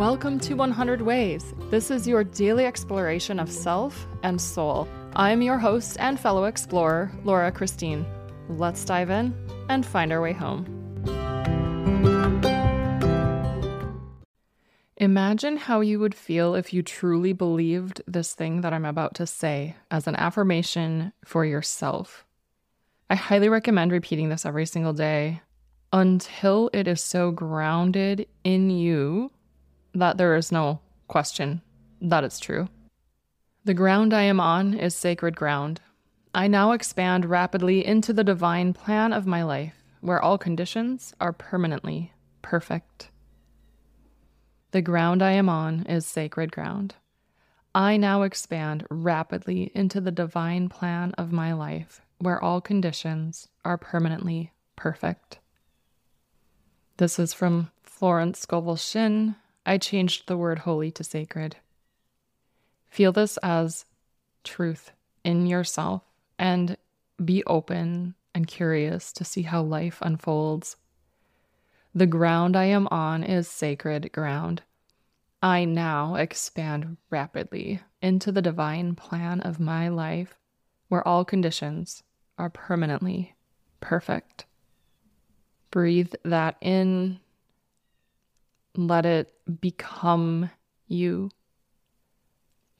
Welcome 0.00 0.40
to 0.40 0.54
100 0.54 1.02
Ways. 1.02 1.52
This 1.68 1.90
is 1.90 2.08
your 2.08 2.24
daily 2.24 2.64
exploration 2.64 3.38
of 3.38 3.52
self 3.52 4.08
and 4.22 4.40
soul. 4.40 4.88
I'm 5.14 5.42
your 5.42 5.58
host 5.58 5.98
and 6.00 6.18
fellow 6.18 6.44
explorer, 6.44 7.12
Laura 7.22 7.52
Christine. 7.52 8.06
Let's 8.48 8.82
dive 8.82 9.10
in 9.10 9.34
and 9.68 9.84
find 9.84 10.10
our 10.10 10.22
way 10.22 10.32
home. 10.32 10.64
Imagine 14.96 15.58
how 15.58 15.82
you 15.82 16.00
would 16.00 16.14
feel 16.14 16.54
if 16.54 16.72
you 16.72 16.82
truly 16.82 17.34
believed 17.34 18.00
this 18.06 18.32
thing 18.32 18.62
that 18.62 18.72
I'm 18.72 18.86
about 18.86 19.14
to 19.16 19.26
say 19.26 19.76
as 19.90 20.06
an 20.06 20.16
affirmation 20.16 21.12
for 21.26 21.44
yourself. 21.44 22.24
I 23.10 23.16
highly 23.16 23.50
recommend 23.50 23.92
repeating 23.92 24.30
this 24.30 24.46
every 24.46 24.64
single 24.64 24.94
day 24.94 25.42
until 25.92 26.70
it 26.72 26.88
is 26.88 27.02
so 27.02 27.30
grounded 27.32 28.26
in 28.44 28.70
you 28.70 29.30
that 29.94 30.18
there 30.18 30.36
is 30.36 30.52
no 30.52 30.80
question 31.08 31.62
that 32.00 32.24
it's 32.24 32.38
true. 32.38 32.68
The 33.64 33.74
ground 33.74 34.14
I 34.14 34.22
am 34.22 34.40
on 34.40 34.74
is 34.74 34.94
sacred 34.94 35.36
ground. 35.36 35.80
I 36.34 36.46
now 36.46 36.72
expand 36.72 37.26
rapidly 37.26 37.84
into 37.84 38.12
the 38.12 38.24
divine 38.24 38.72
plan 38.72 39.12
of 39.12 39.26
my 39.26 39.42
life, 39.42 39.82
where 40.00 40.22
all 40.22 40.38
conditions 40.38 41.12
are 41.20 41.32
permanently 41.32 42.12
perfect. 42.42 43.10
The 44.70 44.80
ground 44.80 45.22
I 45.22 45.32
am 45.32 45.48
on 45.48 45.84
is 45.86 46.06
sacred 46.06 46.52
ground. 46.52 46.94
I 47.74 47.96
now 47.96 48.22
expand 48.22 48.86
rapidly 48.90 49.70
into 49.74 50.00
the 50.00 50.12
divine 50.12 50.68
plan 50.68 51.12
of 51.18 51.32
my 51.32 51.52
life, 51.52 52.00
where 52.18 52.42
all 52.42 52.60
conditions 52.60 53.48
are 53.64 53.76
permanently 53.76 54.52
perfect. 54.76 55.40
This 56.96 57.18
is 57.18 57.32
from 57.32 57.70
Florence 57.82 58.40
Scovel 58.40 58.76
Shinn, 58.76 59.36
I 59.66 59.78
changed 59.78 60.26
the 60.26 60.36
word 60.36 60.60
holy 60.60 60.90
to 60.92 61.04
sacred. 61.04 61.56
Feel 62.88 63.12
this 63.12 63.36
as 63.38 63.84
truth 64.42 64.92
in 65.24 65.46
yourself 65.46 66.02
and 66.38 66.76
be 67.24 67.44
open 67.44 68.14
and 68.34 68.46
curious 68.46 69.12
to 69.12 69.24
see 69.24 69.42
how 69.42 69.62
life 69.62 69.98
unfolds. 70.00 70.76
The 71.94 72.06
ground 72.06 72.56
I 72.56 72.64
am 72.64 72.88
on 72.88 73.22
is 73.22 73.48
sacred 73.48 74.12
ground. 74.12 74.62
I 75.42 75.64
now 75.64 76.14
expand 76.16 76.96
rapidly 77.10 77.80
into 78.00 78.30
the 78.30 78.42
divine 78.42 78.94
plan 78.94 79.40
of 79.40 79.60
my 79.60 79.88
life 79.88 80.38
where 80.88 81.06
all 81.06 81.24
conditions 81.24 82.02
are 82.38 82.50
permanently 82.50 83.34
perfect. 83.80 84.46
Breathe 85.70 86.12
that 86.24 86.56
in 86.60 87.20
let 88.76 89.04
it 89.04 89.32
become 89.50 90.50
you. 90.86 91.30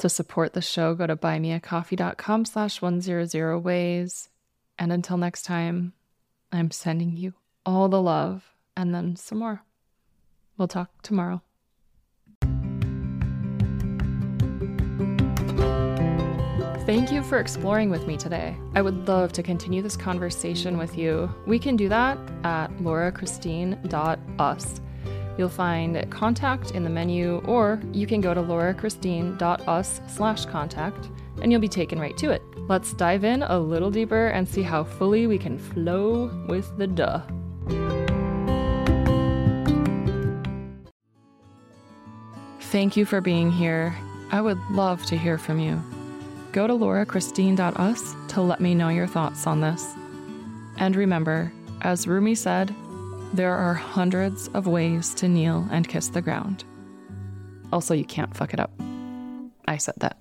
To 0.00 0.08
support 0.08 0.52
the 0.52 0.60
show, 0.60 0.94
go 0.94 1.06
to 1.06 1.16
buymeacoffee.com 1.16 2.44
slash 2.44 2.82
100 2.82 3.58
ways. 3.60 4.28
And 4.78 4.92
until 4.92 5.16
next 5.16 5.42
time, 5.42 5.94
I'm 6.52 6.70
sending 6.70 7.16
you 7.16 7.32
all 7.64 7.88
the 7.88 8.00
love 8.00 8.54
and 8.76 8.94
then 8.94 9.16
some 9.16 9.38
more. 9.38 9.62
We'll 10.58 10.68
talk 10.68 10.90
tomorrow. 11.02 11.42
Thank 16.86 17.10
you 17.10 17.22
for 17.24 17.38
exploring 17.38 17.90
with 17.90 18.06
me 18.06 18.16
today. 18.16 18.56
I 18.76 18.80
would 18.80 19.08
love 19.08 19.32
to 19.32 19.42
continue 19.42 19.82
this 19.82 19.96
conversation 19.96 20.78
with 20.78 20.96
you. 20.96 21.28
We 21.44 21.58
can 21.58 21.76
do 21.76 21.88
that 21.88 22.16
at 22.44 22.68
laurachristine.us. 22.76 24.80
You'll 25.38 25.48
find 25.48 26.10
contact 26.10 26.70
in 26.72 26.82
the 26.82 26.90
menu, 26.90 27.42
or 27.44 27.80
you 27.92 28.06
can 28.06 28.20
go 28.20 28.34
to 28.34 28.40
laurachristine.us 28.40 30.00
slash 30.08 30.46
contact 30.46 31.10
and 31.42 31.52
you'll 31.52 31.60
be 31.60 31.68
taken 31.68 31.98
right 31.98 32.16
to 32.16 32.30
it. 32.30 32.42
Let's 32.68 32.92
dive 32.94 33.24
in 33.24 33.42
a 33.42 33.58
little 33.58 33.90
deeper 33.90 34.28
and 34.28 34.48
see 34.48 34.62
how 34.62 34.84
fully 34.84 35.26
we 35.26 35.38
can 35.38 35.58
flow 35.58 36.30
with 36.48 36.76
the 36.78 36.86
duh. 36.86 37.20
Thank 42.60 42.96
you 42.96 43.04
for 43.04 43.20
being 43.20 43.52
here. 43.52 43.96
I 44.32 44.40
would 44.40 44.58
love 44.70 45.04
to 45.06 45.16
hear 45.16 45.38
from 45.38 45.60
you. 45.60 45.80
Go 46.52 46.66
to 46.66 46.72
laurachristine.us 46.72 48.14
to 48.28 48.40
let 48.40 48.60
me 48.60 48.74
know 48.74 48.88
your 48.88 49.06
thoughts 49.06 49.46
on 49.46 49.60
this. 49.60 49.94
And 50.78 50.96
remember, 50.96 51.52
as 51.82 52.06
Rumi 52.06 52.34
said, 52.34 52.74
there 53.34 53.54
are 53.54 53.74
hundreds 53.74 54.48
of 54.48 54.66
ways 54.66 55.14
to 55.14 55.28
kneel 55.28 55.66
and 55.70 55.88
kiss 55.88 56.08
the 56.08 56.22
ground. 56.22 56.64
Also, 57.72 57.94
you 57.94 58.04
can't 58.04 58.36
fuck 58.36 58.54
it 58.54 58.60
up. 58.60 58.70
I 59.66 59.76
said 59.76 59.94
that. 59.98 60.16